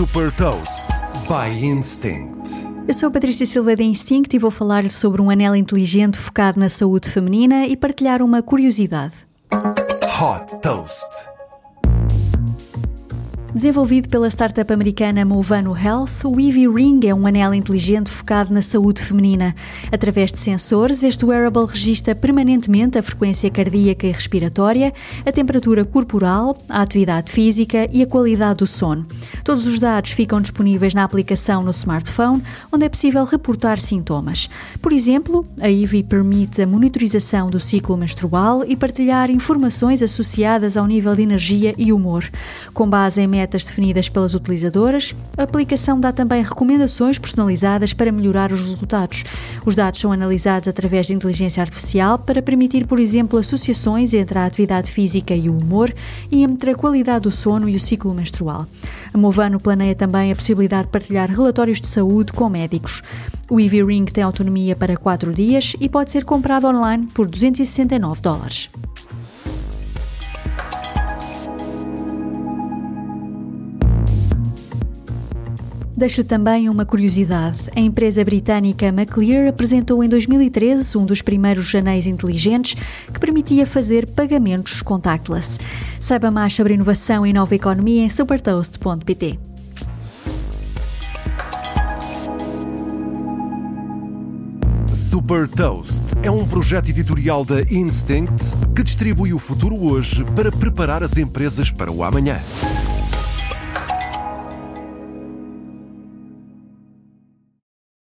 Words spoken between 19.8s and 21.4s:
Através de sensores, este